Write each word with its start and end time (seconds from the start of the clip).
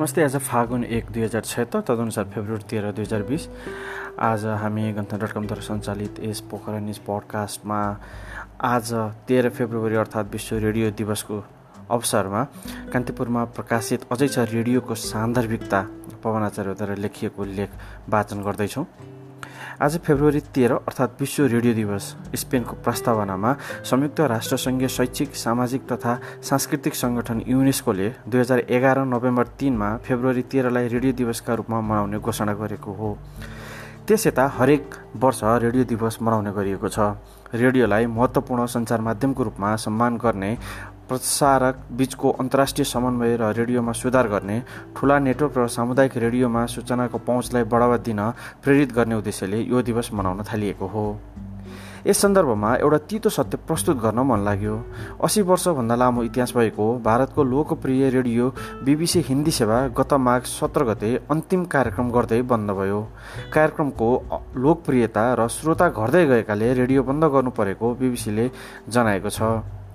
नमस्ते 0.00 0.22
आज 0.24 0.36
फागुन 0.40 0.84
एक 0.86 1.10
दुई 1.12 1.22
हजार 1.22 1.42
छत्तर 1.44 1.80
तदनुसार 1.84 2.24
फेब्रुअरी 2.32 2.64
तेह्र 2.68 2.92
दुई 2.96 3.04
हजार 3.04 3.22
बिस। 3.22 3.42
आज 4.18 4.44
हामी 4.62 4.92
गन्थन 4.96 5.18
डट 5.20 5.32
कमद्वारा 5.32 5.62
सञ्चालित 5.62 6.20
यस 6.24 6.40
पोखरा 6.50 6.78
न्युज 6.80 6.98
पडकास्टमा 7.04 7.80
आज 8.64 8.92
तेह्र 9.28 9.48
फेब्रुअरी 9.58 9.96
अर्थात् 10.00 10.32
विश्व 10.32 10.56
रेडियो 10.56 10.90
दिवसको 10.96 11.42
अवसरमा 11.90 12.44
कान्तिपुरमा 12.92 13.44
प्रकाशित 13.52 14.08
अझै 14.12 14.28
छ 14.28 14.48
रेडियोको 14.48 14.94
सान्दर्भिकता। 15.04 15.80
पवन 16.24 16.42
आचार्यद्वारा 16.48 16.94
लेखिएको 16.96 17.44
लेख 17.60 17.70
वाचन 18.08 18.42
गर्दैछौँ। 18.42 18.84
आज 19.80 19.98
फेब्रुअरी 19.98 20.40
तेह्र 20.54 20.74
अर्थात् 20.74 21.20
विश्व 21.20 21.46
रेडियो 21.46 21.74
दिवस। 21.74 22.04
स्पेनको 22.34 22.76
प्रस्तावनामा 22.84 23.52
संयुक्त 23.84 24.20
राष्ट्रसङ्घीय 24.20 24.88
शैक्षिक 24.88 25.34
सामाजिक 25.36 25.82
तथा 25.92 26.18
सांस्कृतिक 26.42 26.94
सङ्गठन 26.94 27.42
युनेस्कोले 27.46 28.08
दुई 28.28 28.40
हजार 28.40 28.58
एघार 28.68 29.04
नोभेम्बर 29.04 29.46
तिनमा 29.60 29.96
फेब्रुअरी 30.04 30.42
तेह्रलाई 30.42 30.88
रेडियो 30.88 31.12
दिवसका 31.12 31.54
रूपमा 31.54 31.80
मनाउने 31.80 32.18
घोषणा 32.18 32.54
गरेको 32.54 32.92
हो। 32.92 33.16
त्यस 34.06 34.26
यता 34.26 34.46
हरेक 34.56 34.94
वर्ष 35.16 35.40
रेडियो 35.44 35.84
दिवस 35.84 36.18
मनाउने 36.22 36.52
गरिएको 36.52 36.88
छ। 36.88 36.98
रेडियोलाई 37.54 38.06
महत्त्वपूर्ण 38.06 38.66
सञ्चार 38.66 39.00
माध्यमको 39.00 39.42
रूपमा 39.42 39.74
सम्मान 39.76 40.16
गर्ने 40.16 40.50
प्रसारक 41.10 41.82
बीचको 41.98 42.30
अन्तर्राष्ट्रिय 42.38 42.84
समन्वय 42.86 43.36
र 43.36 43.50
रेडियोमा 43.52 43.92
सुधार 43.92 44.28
गर्ने 44.30 44.62
ठुला 44.96 45.18
नेटवर्क 45.18 45.58
र 45.58 45.66
सामुदायिक 45.68 46.16
रेडियोमा 46.16 46.64
सूचनाको 46.70 47.18
पहुँचलाई 47.20 47.64
बढावा 47.66 47.96
दिन 48.06 48.20
प्रेरित 48.62 48.92
गर्ने 48.94 49.14
उद्देश्यले 49.14 49.60
यो 49.66 49.82
दिवस 49.82 50.12
मनाउन 50.14 50.42
थालिएको 50.46 50.86
हो। 50.86 51.06
यस 52.06 52.18
सन्दर्भमा 52.22 52.74
एउटा 52.76 52.98
तितो 53.10 53.28
सत्य 53.28 53.56
प्रस्तुत 53.68 53.96
गर्न 54.00 54.18
मन 54.24 54.44
लाग्यो। 54.44 54.76
असी 55.20 55.42
वर्षभन्दा 55.42 55.94
लामो 55.94 56.22
इतिहास 56.22 56.52
भएको 56.56 56.86
भारतको 57.04 57.44
लोकप्रिय 57.44 58.08
रेडियो 58.10 58.48
बिबिसी 58.84 59.20
हिन्दी 59.28 59.50
सेवा 59.50 59.78
गत 59.98 60.12
माघ 60.16 60.42
सत्र 60.48 60.84
गते 60.84 61.10
अन्तिम 61.30 61.64
कार्यक्रम 61.66 62.10
गर्दै 62.10 62.40
बन्द 62.46 62.70
भयो। 62.70 63.00
कार्यक्रमको 63.52 64.08
लोकप्रियता 64.56 65.24
र 65.34 65.48
श्रोता 65.48 65.88
घट्दै 65.90 66.24
गएकाले 66.26 66.72
रेडियो 66.80 67.02
बन्द 67.02 67.24
गर्नु 67.34 67.50
परेको 67.52 67.94
बिबिसीले 68.00 68.50
जनाएको 68.88 69.28
छ। 69.28 69.42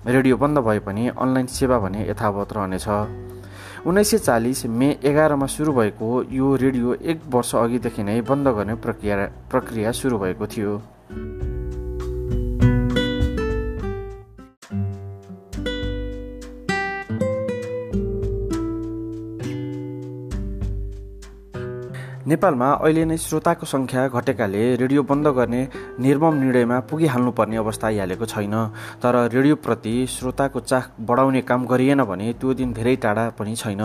रेडियो 0.06 0.36
बन्द 0.36 0.58
भए 0.58 0.78
पनि 0.78 1.08
अनलाइन 1.18 1.46
सेवा 1.50 1.78
भने 1.78 2.00
यथावत 2.08 2.52
रहनेछ। 2.52 2.86
उन्नाइस 3.86 4.10
सय 4.10 4.18
चालिस 4.18 4.64
मे 4.70 4.88
एघारमा 5.04 5.46
सुरु 5.46 5.72
भएको 5.72 6.22
यो 6.30 6.54
रेडियो 6.56 6.94
एक 6.94 7.20
वर्ष 7.26 7.54
अघिदेखि 7.54 8.02
नै 8.02 8.20
बन्द 8.22 8.48
गर्ने 8.48 8.74
प्रक्रिया 8.84 9.16
प्रक्रिया 9.50 9.92
सुरु 9.92 10.18
भएको 10.18 10.46
थियो। 10.46 10.74
नेपालमा 22.26 22.68
अहिले 22.82 23.02
नै 23.06 23.16
श्रोताको 23.22 23.66
सङ्ख्या 23.70 24.02
घटेकाले 24.10 24.62
रेडियो 24.76 25.02
बन्द 25.06 25.26
गर्ने 25.30 25.60
निर्मम 26.02 26.34
निर्णयमा 26.36 26.78
पुगिहाल्नुपर्ने 26.90 27.56
अवस्था 27.56 27.86
आइहालेको 27.86 28.26
छैन। 28.26 28.54
तर 28.98 29.14
रेडियोप्रति 29.30 29.94
श्रोताको 30.10 30.60
चाख 30.60 30.84
बढाउने 31.00 31.40
काम 31.46 31.66
गरिएन 31.70 32.02
भने 32.02 32.32
त्यो 32.34 32.54
दिन 32.58 32.72
धेरै 32.74 32.94
टाढा 33.04 33.24
पनि 33.38 33.54
छैन। 33.54 33.82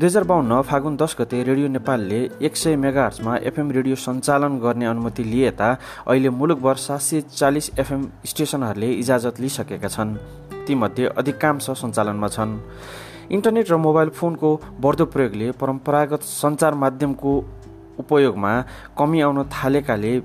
दुई 0.00 0.08
हजार 0.08 0.24
बाहन्न 0.24 0.60
फागुन 0.64 0.96
दस 0.96 1.16
गते 1.20 1.42
रेडियो 1.44 1.68
नेपालले 1.76 2.20
एक 2.40 2.56
सय 2.56 2.76
मेगाहर्समा 2.80 3.36
एफएम 3.44 3.70
रेडियो 3.70 3.96
सञ्चालन 4.04 4.56
गर्ने 4.64 4.86
अनुमति 4.86 5.24
लिए 5.24 5.52
अहिले 5.52 6.30
मुलुकभर 6.32 6.76
सात 6.80 7.00
सय 7.02 7.20
चालिस 7.30 7.70
एफएम 7.78 8.08
स्टेसनहरूले 8.24 8.90
इजाजत 8.94 9.40
लिइसकेका 9.40 9.88
छन्। 9.88 10.16
तीमध्ये 10.64 11.12
अधिकांश 11.12 11.68
सञ्चालनमा 11.82 12.28
छन्। 12.28 12.56
इन्टरनेट 13.36 13.70
र 13.70 13.76
मोबाइल 13.76 14.08
फोनको 14.16 14.48
बढ्दो 14.80 15.04
प्रयोगले 15.12 15.50
परम्परागत 15.60 16.22
सञ्चार 16.32 16.74
माध्यमको 16.82 17.32
उपयोगमा 17.98 18.52
कमी 18.98 19.20
आउन 19.20 19.44
थालेकाले 19.48 20.18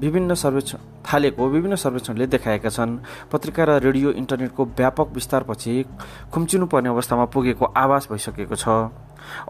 विभिन्न 0.00 0.34
सर्वेक्षण 0.34 0.78
थालेको 1.06 1.48
विभिन्न 1.48 1.76
सर्वेक्षणले 1.76 2.26
देखाएका 2.26 2.70
छन्। 2.70 2.98
पत्रिका 3.32 3.64
र 3.64 3.70
रेडियो 3.82 4.10
इन्टरनेटको 4.12 4.64
व्यापक 4.78 5.08
विस्तारपछि 5.14 5.74
खुम्चिनुपर्ने 6.32 6.88
अवस्थामा 6.88 7.24
पुगेको 7.34 7.64
आवाज 7.76 8.06
भइसकेको 8.10 8.56
छ। 8.56 8.68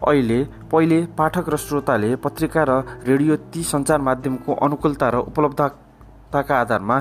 अहिले 0.01 0.39
पहिले 0.71 0.99
पाठक 1.17 1.49
र 1.49 1.57
श्रोताले 1.57 2.15
पत्रिका 2.15 2.63
र 2.63 2.71
रेडियो 3.07 3.35
ती 3.53 3.63
सञ्चार 3.63 4.01
माध्यमको 4.01 4.53
अनुकूलता 4.55 5.09
र 5.09 5.15
उपलब्धताका 5.29 6.59
आधारमा 6.59 6.97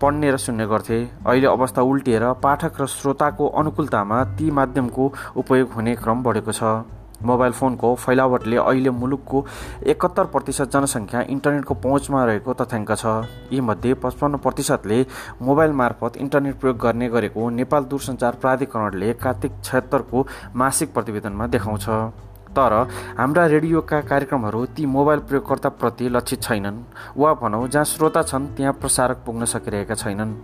पढ्ने 0.00 0.30
र 0.30 0.36
सुन्ने 0.36 0.66
गर्थे। 0.66 0.98
अहिले 1.26 1.46
अवस्था 1.46 1.82
उल्टिएर 1.82 2.24
पाठक 2.42 2.80
र 2.80 2.86
श्रोताको 2.88 3.48
अनुकूलतामा 3.48 4.24
ती 4.36 4.50
माध्यमको 4.50 5.12
उपयोग 5.36 5.72
हुने 5.72 5.94
क्रम 5.96 6.22
बढेको 6.22 6.52
छ। 6.52 6.62
मोबाइल 7.22 7.52
फोनको 7.52 7.94
फैलावटले 7.94 8.56
अहिले 8.56 8.90
मुलुकको 8.92 9.44
एकहत्तर 9.86 10.24
प्रतिशत 10.32 10.72
जनसङ्ख्या 10.72 11.20
इन्टरनेटको 11.30 11.74
पहुँचमा 11.74 12.24
रहेको 12.24 12.54
तथ्याङ्क 12.54 12.90
छ। 12.92 13.04
यीमध्ये 13.52 13.94
पचपन्न 14.02 14.36
प्रतिशतले 14.38 14.98
मोबाइल 15.42 15.72
मार्फत 15.72 16.16
इन्टरनेट 16.16 16.58
प्रयोग 16.60 16.76
गर्ने 16.78 17.08
गरेको 17.08 17.48
नेपाल 17.50 17.84
दूरसञ्चार 17.84 18.34
प्राधिकरणले 18.42 19.12
कार्तिक 19.22 19.52
छत्तरको 19.64 20.26
मासिक 20.54 20.92
प्रतिवेदनमा 20.94 21.46
देखाउँछ। 21.46 21.88
तर 22.52 22.72
हाम्रा 23.18 23.44
रेडियोका 23.46 24.00
कार्यक्रमहरू 24.04 24.64
ती 24.76 24.84
मोबाइल 24.86 25.20
प्रयोगकर्ताप्रति 25.24 26.08
लक्षित 26.08 26.42
छैनन् 26.42 26.82
वा 27.16 27.32
भनौँ 27.34 27.68
जहाँ 27.68 27.84
श्रोता 27.84 28.22
छन् 28.22 28.46
त्यहाँ 28.56 28.72
प्रसारक 28.76 29.22
पुग्न 29.26 29.44
सकिरहेका 29.48 29.94
छैनन्। 29.94 30.34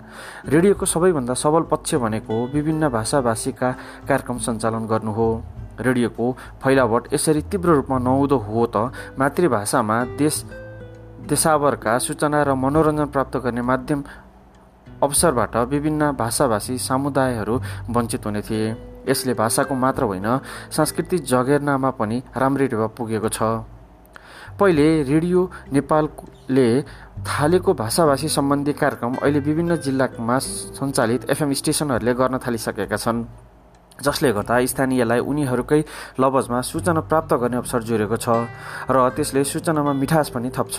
रेडियोको 0.48 0.86
सबैभन्दा 0.86 1.34
सबल 1.34 1.62
पक्ष 1.68 1.94
भनेको 2.00 2.34
विभिन्न 2.54 2.88
भाषाभाषीका 2.88 3.70
कार्यक्रम 4.08 4.38
सञ्चालन 4.40 4.86
गर्नु 4.88 5.12
हो। 5.12 5.28
रेडियोको 5.80 6.26
फैलावट 6.62 7.12
यसरी 7.14 7.42
तीव्र 7.50 7.74
रूपमा 7.74 7.98
नहुँदो 7.98 8.36
हो 8.38 8.66
त 8.66 8.90
मातृभाषामा 9.18 9.96
देश 10.18 10.44
देशावरका 11.28 11.98
सूचना 11.98 12.42
र 12.42 12.54
मनोरञ्जन 12.56 13.06
प्राप्त 13.06 13.36
गर्ने 13.44 13.62
माध्यम 13.62 14.02
अवसरबाट 15.02 15.56
विभिन्न 15.72 16.10
भाषाभाषी 16.18 16.78
समुदायहरू 16.78 17.56
वञ्चित 17.90 18.26
हुने 18.26 18.40
थिए। 18.42 18.76
यसले 19.08 19.34
भाषाको 19.34 19.74
मात्र 19.74 20.02
होइन 20.04 20.26
सांस्कृतिक 20.76 21.22
जगेर्नामा 21.24 21.90
पनि 21.98 22.22
राम्रै 22.36 22.66
टेवा 22.68 22.86
पुगेको 22.96 23.28
छ। 23.28 23.42
पहिले 24.58 24.86
रेडियो 25.02 25.40
नेपालले 25.72 26.68
थालेको 27.28 27.74
भाषाभाषी 27.74 28.28
सम्बन्धी 28.28 28.72
कार्यक्रम 28.72 29.14
अहिले 29.22 29.40
विभिन्न 29.40 29.76
जिल्लामा 29.78 30.38
सञ्चालित 30.38 31.30
एफएम 31.30 31.52
स्टेसनहरूले 31.52 32.14
गर्न 32.14 32.38
थालिसकेका 32.46 32.96
छन्। 32.96 33.24
जसले 33.98 34.32
गर्दा 34.32 34.56
स्थानीयलाई 34.66 35.20
उनीहरूकै 35.20 35.80
लवजमा 36.20 36.60
सूचना 36.62 37.00
प्राप्त 37.10 37.34
गर्ने 37.34 37.56
अवसर 37.56 37.82
जोडेको 37.82 38.16
छ 38.16 38.28
र 38.90 39.08
त्यसले 39.16 39.44
सूचनामा 39.44 39.92
मिठास 39.92 40.28
पनि 40.30 40.50
थप्छ। 40.54 40.76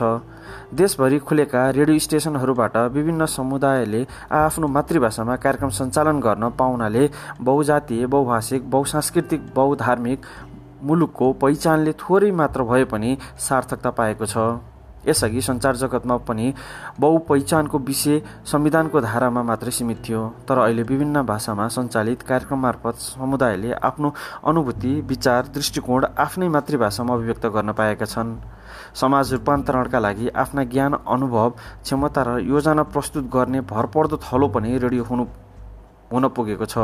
देशभरि 0.73 1.19
खुलेका 1.27 1.61
रेडियो 1.77 1.99
स्टेसनहरूबाट 1.99 2.77
विभिन्न 2.95 3.25
समुदायले 3.27 4.05
आफ्नो 4.31 4.67
मातृभाषामा 4.67 5.35
कार्यक्रम 5.35 5.69
सञ्चालन 5.79 6.19
गर्न 6.19 6.49
पाउनाले 6.59 7.09
बहुजातीय 7.41 8.05
बहुभाषिक 8.07 8.69
बहुसांस्कृतिक 8.71 9.41
बहुधार्मिक 9.55 10.25
मुलुकको 10.83 11.31
पहिचानले 11.41 11.91
थोरै 11.99 12.31
मात्र 12.31 12.63
भए 12.63 12.83
पनि 12.87 13.17
सार्थकता 13.37 13.89
पाएको 13.91 14.25
छ। 14.25 14.37
यसअघि 15.07 15.41
सञ्चार 15.41 15.75
जगतमा 15.75 16.17
पनि 16.27 16.53
बहुपहिचानको 16.99 17.77
विषय 17.79 18.21
संविधानको 18.45 19.01
धारामा 19.01 19.41
मात्रै 19.43 19.71
सीमित 19.71 20.03
थियो 20.07 20.21
तर 20.47 20.57
अहिले 20.57 20.83
विभिन्न 20.83 21.21
भाषामा 21.25 21.67
सञ्चालित 21.67 22.21
कार्यक्रम 22.29 22.59
मार्फत 22.61 22.95
समुदायले 23.01 23.71
आफ्नो 23.83 24.13
अनुभूति 24.45 24.93
विचार 25.09 25.47
दृष्टिकोण 25.55 26.05
आफ्नै 26.19 26.47
मातृभाषामा 26.49 27.13
अभिव्यक्त 27.13 27.45
गर्न 27.47 27.71
पाएका 27.73 28.05
छन्। 28.05 28.35
समाज 28.95 29.33
रूपान्तरणका 29.33 29.99
लागि 29.99 30.27
आफ्ना 30.35 30.63
ज्ञान 30.73 30.93
अनुभव 31.07 31.49
क्षमता 31.83 32.21
र 32.23 32.37
योजना 32.45 32.83
प्रस्तुत 32.93 33.29
गर्ने 33.33 33.61
भरपर्दो 33.71 34.17
थलो 34.25 34.47
पनि 34.47 34.77
रेडियो 34.77 35.03
हुनु 35.03 35.25
हुन 36.11 36.27
पुगेको 36.35 36.65
छ। 36.65 36.77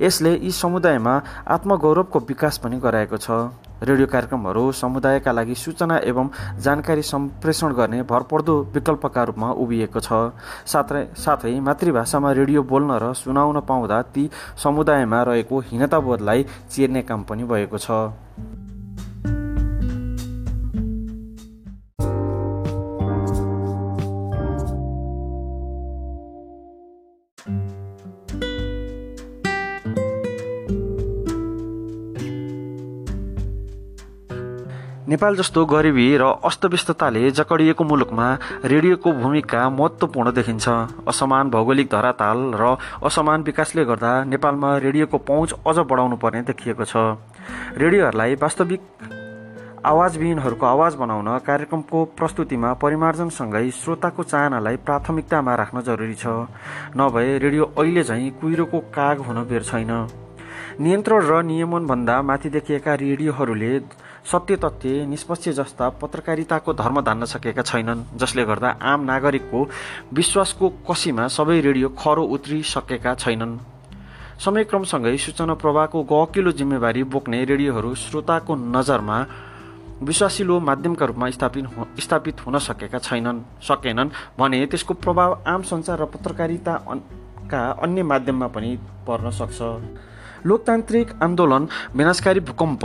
यसले 0.00 0.32
यी 0.36 0.50
समुदायमा 0.52 1.14
आत्मगौरवको 1.48 2.18
विकास 2.28 2.58
पनि 2.58 2.76
गराएको 2.80 3.16
छ। 3.16 3.30
रेडियो 3.82 4.06
कार्यक्रमहरू 4.06 4.62
समुदायका 4.72 5.32
लागि 5.32 5.54
सूचना 5.54 5.96
एवं 6.04 6.28
जानकारी 6.60 7.02
सम्प्रेषण 7.02 7.72
गर्ने 7.72 8.02
भरपर्दो 8.02 8.56
विकल्पका 8.74 9.22
रूपमा 9.24 9.50
उभिएको 9.56 10.00
छ। 10.00 10.12
साथै 10.66 11.04
साथै 11.16 11.52
मातृभाषामा 11.60 12.32
रेडियो 12.32 12.62
बोल्न 12.62 12.98
र 13.00 13.12
सुनाउन 13.16 13.60
पाउँदा 13.64 14.00
ती 14.12 14.28
समुदायमा 14.56 15.22
रहेको 15.22 15.60
हीनताबोधलाई 15.68 16.44
चिर्ने 16.68 17.02
काम 17.02 17.22
पनि 17.24 17.44
भएको 17.44 17.78
छ। 17.78 17.90
नेपाल 35.10 35.36
जस्तो 35.36 35.64
गरिबी 35.66 36.06
र 36.16 36.24
अस्तव्यस्तताले 36.46 37.30
जकडिएको 37.34 37.84
मुलुकमा 37.84 38.26
रेडियोको 38.64 39.12
भूमिका 39.12 39.62
महत्त्वपूर्ण 39.68 40.30
देखिन्छ। 40.32 40.68
असमान 41.02 41.50
भौगोलिक 41.50 41.88
धराताल 41.90 42.38
र 42.54 42.76
असमान 43.02 43.42
विकासले 43.42 43.84
गर्दा 43.84 44.12
नेपालमा 44.30 44.70
रेडियोको 44.78 45.18
पहुँच 45.18 45.54
अझ 45.66 45.76
बढाउनु 45.82 46.16
पर्ने 46.16 46.42
देखिएको 46.46 46.84
छ। 46.84 47.18
रेडियोहरूलाई 47.74 48.34
वास्तविक 48.38 48.80
आवाजविहीनहरूको 49.82 50.66
आवाज 50.66 50.94
बनाउन 51.02 51.28
कार्यक्रमको 51.42 52.04
प्रस्तुतिमा 52.14 52.72
परिमार्जनसँगै 52.78 53.66
श्रोताको 53.74 54.22
चाहनालाई 54.22 54.76
प्राथमिकतामा 54.86 55.54
राख्न 55.56 55.80
जरुरी 55.90 56.14
छ। 56.14 56.46
नभए 56.94 57.38
रेडियो 57.42 57.64
अहिले 57.74 58.02
झैँ 58.04 58.30
कुहिरोको 58.38 58.78
काग 58.94 59.26
हुन 59.26 59.42
बेर 59.50 59.62
छैन। 59.64 59.90
नियन्त्रण 60.80 61.20
र 61.26 61.42
नियमनभन्दा 61.42 62.22
माथि 62.22 62.48
देखिएका 62.50 62.94
रेडियोहरूले 62.96 63.72
सत्य 64.30 64.56
तथ्य 64.56 65.06
निष्पक्ष 65.06 65.48
जस्ता 65.58 65.88
पत्रकारिताको 66.00 66.72
धर्म 66.72 67.00
धान्न 67.00 67.24
सकेका 67.24 67.62
छैनन् 67.62 68.04
जसले 68.18 68.44
गर्दा 68.44 68.68
आम 68.80 69.00
नागरिकको 69.04 69.60
विश्वासको 70.14 70.68
कसीमा 70.90 71.26
सबै 71.28 71.58
रेडियो 71.60 71.88
खरो 71.98 72.22
उत्रिसकेका 72.34 73.14
छैनन्। 73.16 73.58
समयक्रमसँगै 74.38 75.16
सूचना 75.18 75.54
प्रवाहको 75.54 76.02
गहकिलो 76.12 76.52
जिम्मेवारी 76.52 77.02
बोक्ने 77.12 77.44
रेडियोहरू 77.44 77.94
श्रोताको 77.94 78.54
नजरमा 78.70 79.18
विश्वासिलो 80.02 80.60
माध्यमका 80.60 81.06
रूपमा 81.06 81.30
स्थापित 81.30 81.64
स्थापित 82.00 82.46
हुन 82.46 82.58
सकेका 82.60 82.98
छैनन् 83.00 83.40
सकेनन् 83.60 84.14
भने 84.38 84.64
त्यसको 84.66 84.94
प्रभाव 84.96 85.30
आम 85.46 85.62
सञ्चार 85.70 85.98
र 86.00 86.04
पत्रकारिताका 86.14 87.62
अन्य 87.82 88.02
माध्यममा 88.02 88.46
पनि 88.54 88.70
पर्न 89.06 89.30
सक्छ। 89.30 89.58
लोकतान्त्रिक 90.46 91.08
आन्दोलन 91.22 91.68
विनाशकारी 91.96 92.40
भूकम्प 92.40 92.84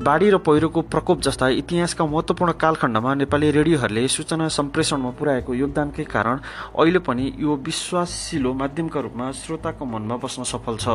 बाढी 0.00 0.28
र 0.30 0.36
पहिरोको 0.40 0.80
प्रकोप 0.82 1.20
जस्ता 1.20 1.48
इतिहासका 1.60 2.04
महत्त्वपूर्ण 2.04 2.52
कालखण्डमा 2.56 3.14
नेपाली 3.14 3.50
रेडियोहरूले 3.52 4.06
सूचना 4.08 4.46
सम्प्रेषणमा 4.48 5.10
पुर्याएको 5.12 5.54
योगदानकै 5.54 6.04
कारण 6.08 6.38
अहिले 6.72 6.98
पनि 7.04 7.24
यो 7.38 7.56
विश्वासिलो 7.60 8.52
माध्यमका 8.56 9.00
रूपमा 9.00 9.30
श्रोताको 9.36 9.84
मनमा 9.84 10.16
बस्न 10.16 10.42
सफल 10.48 10.76
छ। 10.80 10.88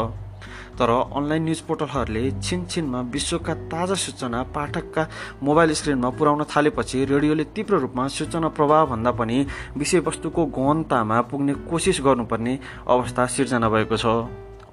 तर 0.79 0.89
अनलाइन 0.89 1.43
न्युज 1.45 1.61
पोर्टलहरूले 1.67 2.23
छिनछिनमा 2.41 3.01
विश्वका 3.13 3.53
ताजा 3.69 3.95
सूचना 3.95 4.41
पाठकका 4.55 5.03
मोबाइल 5.43 5.73
स्क्रिनमा 5.79 6.09
पुर्याउन 6.17 6.43
थालेपछि 6.49 7.03
रेडियोले 7.05 7.43
तीव्र 7.53 7.79
रूपमा 7.85 8.07
सूचना 8.09 8.49
प्रभावभन्दा 8.57 9.11
पनि 9.21 9.37
विषयवस्तुको 9.77 10.45
गहनतामा 10.57 11.21
पुग्ने 11.29 11.53
कोसिस 11.69 12.01
गर्नुपर्ने 12.01 12.57
अवस्था 12.89 13.25
सिर्जना 13.35 13.69
भएको 13.69 13.97
छ। 13.97 14.05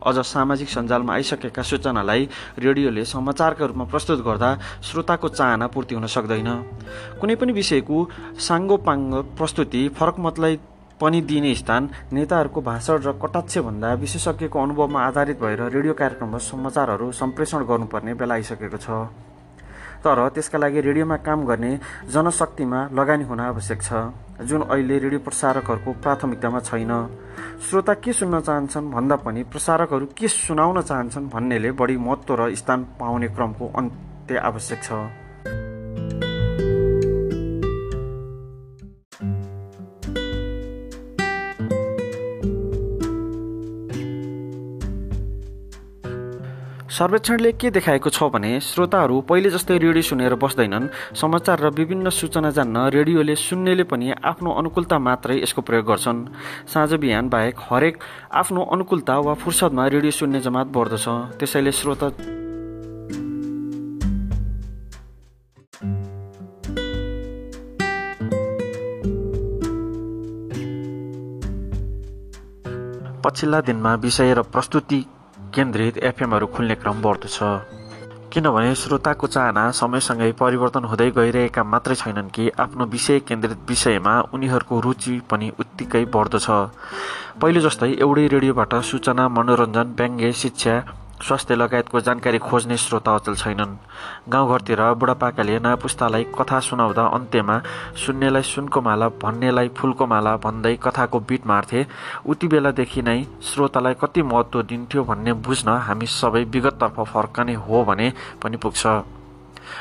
अझ 0.07 0.19
सामाजिक 0.27 0.69
सञ्जालमा 0.69 1.13
आइसकेका 1.15 1.63
सूचनालाई 1.63 2.29
रेडियोले 2.59 3.05
समाचारका 3.05 3.65
रूपमा 3.67 3.85
प्रस्तुत 3.93 4.21
गर्दा 4.25 4.51
श्रोताको 4.83 5.29
चाहना 5.29 5.67
पूर्ति 5.69 5.95
हुन 5.95 6.07
सक्दैन। 6.07 6.51
कुनै 7.21 7.35
पनि 7.37 7.53
विषयको 7.53 7.97
साङ्गोपाङ्ग 8.41 9.15
प्रस्तुति 9.39 9.83
फरक 9.99 10.17
मतलाई 10.19 10.59
पनि 11.01 11.21
दिने 11.21 11.55
स्थान 11.55 11.89
नेताहरूको 12.13 12.61
भाषण 12.63 12.99
र 13.03 13.13
कटाक्षभन्दा 13.23 13.89
विशेषज्ञको 14.03 14.59
अनुभवमा 14.63 14.99
आधारित 15.03 15.39
भएर 15.41 15.61
रेडियो 15.75 15.95
कार्यक्रममा 15.99 16.39
समाचारहरू 16.39 17.11
सम्प्रेषण 17.13 17.65
गर्नुपर्ने 17.67 18.15
बेला 18.15 18.35
आइसकेको 18.35 18.79
छ। 18.79 19.11
तर 20.05 20.19
त्यसका 20.35 20.59
लागि 20.59 20.81
रेडियोमा 20.81 21.17
काम 21.27 21.45
गर्ने 21.47 21.73
जनशक्तिमा 22.07 22.79
लगानी 22.95 23.25
हुन 23.25 23.41
आवश्यक 23.41 23.83
छ। 23.83 23.91
जुन 24.43 24.63
अहिले 24.63 24.99
रेडियो 24.99 25.21
प्रसारकहरूको 25.21 25.93
प्राथमिकतामा 26.03 26.61
छैन। 26.61 26.93
श्रोता 27.63 27.95
के 27.95 28.13
सुन्न 28.13 28.41
चाहन्छन् 28.41 28.91
भन्दा 28.91 29.17
पनि 29.17 29.43
प्रसारकहरू 29.45 30.07
के 30.19 30.29
सुनाउन 30.29 30.81
चाहन्छन् 30.83 31.29
भन्नेले 31.29 31.71
बढी 31.73 31.97
महत्त्व 31.97 32.35
र 32.35 32.55
स्थान 32.55 32.85
पाउने 33.01 33.29
क्रमको 33.29 33.73
अन्त्य 33.79 34.39
आवश्यक 34.39 34.83
छ। 34.83 35.22
सर्वेक्षणले 46.93 47.51
के 47.53 47.71
देखाएको 47.71 48.11
छ 48.11 48.23
भने 48.29 48.49
श्रोताहरू 48.61 49.21
पहिले 49.25 49.51
जस्तै 49.51 49.77
रेडियो 49.81 50.03
सुनेर 50.05 50.35
बस्दैनन्। 50.37 50.89
समाचार 51.17 51.61
र 51.61 51.69
विभिन्न 51.73 52.11
सूचना 52.13 52.51
जान्न 52.53 52.77
रेडियोले 52.93 53.35
सुन्नेले 53.35 53.85
पनि 53.89 54.13
आफ्नो 54.13 54.51
अनुकूलता 54.61 54.99
मात्रै 55.01 55.37
यसको 55.41 55.63
प्रयोग 55.65 55.87
गर्छन्। 55.89 56.21
साँझ 56.69 56.93
बिहान 57.01 57.29
बाहेक 57.33 57.57
हरेक 57.65 57.97
आफ्नो 58.37 58.61
अनुकूलता 58.77 59.17
वा 59.25 59.35
फुर्सदमा 59.41 59.87
रेडियो 59.89 60.13
सुन्ने 60.13 60.41
जमात 60.45 60.67
बढ्दछ। 60.69 61.07
त्यसैले 61.41 61.73
श्रोता 61.73 62.09
पछिल्ला 73.25 73.61
दिनमा 73.63 73.95
विषय 74.05 74.35
र 74.35 74.43
प्रस्तुति 74.45 75.01
केन्द्रित 75.55 75.99
एफएमहरू 76.09 76.47
खुल्ने 76.47 76.75
क्रम 76.75 77.03
बढ्दो 77.03 77.29
छ। 77.29 77.39
किनभने 78.33 78.75
श्रोताको 78.75 79.27
चाहना 79.27 79.63
समयसँगै 79.71 80.31
परिवर्तन 80.41 80.85
हुँदै 80.85 81.11
गइरहेका 81.11 81.63
मात्रै 81.65 81.95
छैनन् 81.95 82.31
कि 82.31 82.49
आफ्नो 82.59 82.85
विषय 82.87 83.19
केन्द्रित 83.29 83.59
विषयमा 83.69 84.15
उनीहरूको 84.33 84.81
रुचि 84.81 85.15
पनि 85.31 85.51
उत्तिकै 85.61 86.05
बढ्दो 86.15 86.39
छ। 86.39 86.49
पहिले 87.41 87.61
जस्तै 87.61 87.91
एउटै 88.01 88.27
रेडियोबाट 88.35 88.75
सूचना 88.91 89.29
मनोरञ्जन 89.29 89.95
व्यङ्ग्य 89.99 90.33
शिक्षा 90.43 90.75
स्वास्थ्य 91.23 91.55
लगायतको 91.55 92.01
जानकारी 92.01 92.39
खोज्ने 92.39 92.77
श्रोता 92.77 93.15
अचल 93.15 93.35
छैनन्। 93.35 93.77
गाउँघरतिर 94.29 94.81
बुढापाकाले 94.99 95.59
नयाँ 95.59 95.77
पुस्तालाई 95.77 96.25
कथा 96.35 96.59
सुनाउँदा 96.61 97.05
अन्त्यमा 97.09 97.59
सुन्नेलाई 97.97 98.43
सुनको 98.43 98.81
माला 98.81 99.09
भन्नेलाई 99.23 99.69
फुलको 99.79 100.07
माला 100.07 100.37
भन्दै 100.43 100.75
कथाको 100.83 101.21
बिट 101.23 101.47
मार्थे। 101.47 101.87
उति 102.27 102.47
बेलादेखि 102.49 103.03
नै 103.03 103.19
श्रोतालाई 103.41 103.95
कति 104.03 104.23
महत्त्व 104.23 104.63
दिन्थ्यो 104.63 105.05
भन्ने 105.05 105.33
बुझ्न 105.47 105.69
हामी 105.87 106.07
सबै 106.11 106.45
विगततर्फ 106.45 107.01
फर्कने 107.15 107.55
हो 107.55 107.85
भने 107.85 108.13
पनि 108.43 108.57
पुग्छ। 108.57 108.87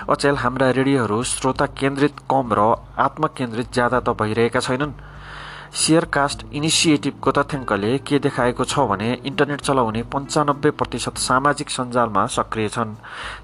अचेल 0.09 0.35
हाम्रा 0.37 0.69
रेडियोहरू 0.71 1.23
श्रोता 1.25 1.65
केन्द्रित 1.73 2.19
कम 2.29 2.53
र 2.53 2.75
आत्मकेन्द्रित 3.01 3.73
ज्यादा 3.73 3.99
त 3.99 4.09
भइरहेका 4.13 4.59
छैनन्। 4.59 4.93
सेयरकास्ट 5.71 6.43
इनिसिएटिभको 6.53 7.31
तथ्याङ्कले 7.31 7.97
के 7.99 8.17
देखाएको 8.19 8.63
छ 8.63 8.79
भने 8.87 9.11
इन्टरनेट 9.25 9.61
चलाउने 9.61 10.01
पन्चानब्बे 10.11 10.71
प्रतिशत 10.71 11.17
सामाजिक 11.17 11.69
सञ्जालमा 11.69 12.25
सक्रिय 12.27 12.67
छन्। 12.69 12.91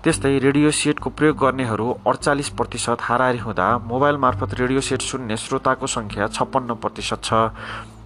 त्यस्तै 0.03 0.37
रेडियो 0.37 0.71
सेटको 0.73 1.09
प्रयोग 1.09 1.37
गर्नेहरू 1.39 1.87
अडचालिस 2.03 2.49
प्रतिशत 2.51 2.97
हाराहारी 3.01 3.37
हुँदा 3.39 3.67
मोबाइल 3.87 4.17
मार्फत 4.19 4.59
रेडियो 4.59 4.81
सेट 4.83 5.01
सुन्ने 5.01 5.37
श्रोताको 5.37 5.87
सङ्ख्या 5.87 6.27
छप्पन्न 6.27 6.75
प्रतिशत 6.83 7.23
छ। 7.23 7.31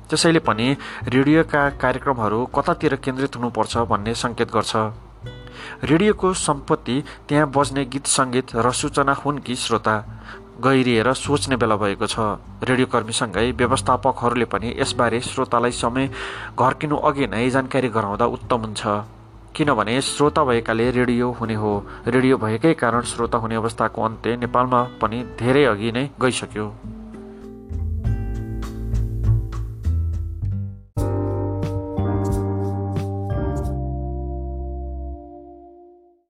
त्यसैले 0.10 0.40
पनि 0.46 0.68
रेडियोका 1.10 1.70
कार्यक्रमहरू 1.82 2.46
कतातिर 2.56 2.96
केन्द्रित 3.02 3.36
हुनुपर्छ 3.36 3.78
भन्ने 3.90 4.14
सङ्केत 4.14 4.54
गर्छ। 4.54 4.76
रेडियोको 5.84 6.34
सम्पत्ति 6.38 7.04
त्यहाँ 7.28 7.52
बज्ने 7.58 7.86
गीत 7.86 8.06
सङ्गीत 8.08 8.56
र 8.56 8.72
सूचना 8.72 9.14
हुन् 9.14 9.40
कि 9.42 9.56
श्रोता? 9.56 9.96
गहिरिएर 10.62 11.12
सोच्ने 11.16 11.56
बेला 11.58 11.76
भएको 11.76 12.08
छ। 12.08 12.20
रेडियो 12.64 12.88
कर्मीसँगै 12.88 13.52
व्यवस्थापकहरूले 13.52 14.46
पनि 14.46 14.76
यसबारे 14.80 15.20
श्रोतालाई 15.22 15.72
समय 15.74 16.10
घर्किनु 16.54 16.96
अघि 17.02 17.28
नै 17.28 17.50
जानकारी 17.50 17.90
गराउँदा 17.90 18.26
उत्तम 18.38 18.62
हुन्छ। 18.62 18.82
किनभने 19.56 20.00
श्रोता 20.02 20.44
भएकाले 20.44 20.90
रेडियो 20.92 21.32
हुने 21.32 21.56
हो। 21.56 21.72
रेडियो 22.08 22.38
भएकै 22.38 22.74
कारण 22.78 23.02
श्रोता 23.10 23.38
हुने 23.38 23.56
अवस्थाको 23.56 24.02
अन्त्य 24.02 24.38
नेपालमा 24.38 24.82
पनि 25.02 25.24
धेरै 25.40 25.64
अघि 25.66 25.92
नै 25.92 26.10
गइसक्यो। 26.22 27.01